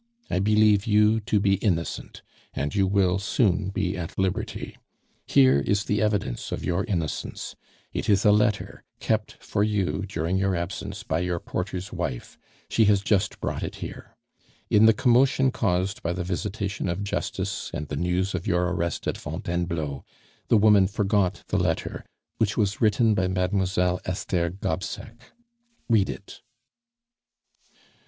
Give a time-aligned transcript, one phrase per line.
[0.31, 2.23] I believe you to be innocent,
[2.55, 4.75] and you will soon be at liberty.
[5.27, 7.55] Here is the evidence of your innocence;
[7.93, 12.35] it is a letter kept for you during your absence by your porter's wife;
[12.67, 14.15] she has just brought it here.
[14.71, 19.05] In the commotion caused by the visitation of justice and the news of your arrest
[19.07, 20.03] at Fontainebleau,
[20.47, 22.03] the woman forgot the letter
[22.39, 25.31] which was written by Mademoiselle Esther Gobseck.
[25.87, 26.41] Read it!"